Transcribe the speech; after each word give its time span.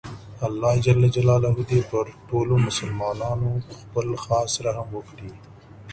الله 0.47 0.73
ﷻ 0.85 1.57
دې 1.69 1.79
پر 1.91 2.05
ټولو 2.29 2.53
مسلماناتو 2.67 3.51
خپل 3.79 4.07
خاص 4.23 4.51
رحم 4.65 4.87
وکړي 4.93 5.31